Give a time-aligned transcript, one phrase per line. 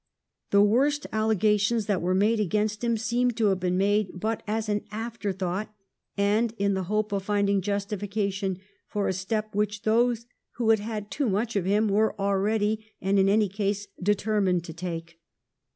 [0.49, 4.67] The worst allegations that were made against him seem to have been made but as
[4.67, 5.71] an afterthought
[6.17, 11.11] and in the hope of finding justification for a step which those who had had
[11.11, 15.19] too much of him were already, and in any case, determined to take.